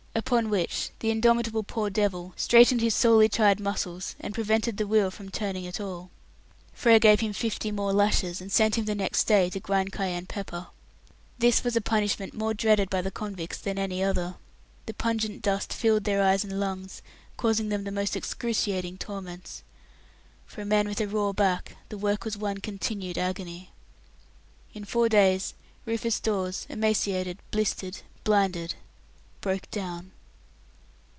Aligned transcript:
Upon 0.13 0.49
which 0.49 0.89
the 0.99 1.09
indomitable 1.09 1.63
poor 1.63 1.89
devil 1.89 2.33
straightened 2.35 2.81
his 2.81 2.93
sorely 2.93 3.29
tried 3.29 3.61
muscles, 3.61 4.15
and 4.19 4.33
prevented 4.33 4.75
the 4.75 4.85
wheel 4.85 5.09
from 5.09 5.29
turning 5.29 5.65
at 5.65 5.79
all. 5.79 6.09
Frere 6.73 6.99
gave 6.99 7.21
him 7.21 7.31
fifty 7.31 7.71
more 7.71 7.93
lashes, 7.93 8.41
and 8.41 8.51
sent 8.51 8.77
him 8.77 8.83
the 8.85 8.95
next 8.95 9.23
day 9.23 9.49
to 9.49 9.59
grind 9.61 9.93
cayenne 9.93 10.25
pepper. 10.25 10.67
This 11.39 11.63
was 11.63 11.77
a 11.77 11.81
punishment 11.81 12.33
more 12.33 12.53
dreaded 12.53 12.89
by 12.89 13.01
the 13.01 13.09
convicts 13.09 13.57
than 13.57 13.79
any 13.79 14.03
other. 14.03 14.35
The 14.85 14.93
pungent 14.93 15.41
dust 15.41 15.71
filled 15.71 16.03
their 16.03 16.21
eyes 16.21 16.43
and 16.43 16.59
lungs, 16.59 17.01
causing 17.37 17.69
them 17.69 17.85
the 17.85 17.91
most 17.91 18.17
excruciating 18.17 18.97
torments. 18.97 19.63
For 20.45 20.59
a 20.61 20.65
man 20.65 20.89
with 20.89 20.99
a 20.99 21.07
raw 21.07 21.31
back 21.31 21.77
the 21.87 21.97
work 21.97 22.25
was 22.25 22.35
one 22.37 22.57
continued 22.59 23.17
agony. 23.17 23.69
In 24.73 24.83
four 24.83 25.07
days 25.07 25.53
Rufus 25.85 26.19
Dawes, 26.19 26.65
emaciated, 26.69 27.39
blistered, 27.49 27.99
blinded, 28.25 28.75
broke 29.41 29.67
down. 29.71 30.11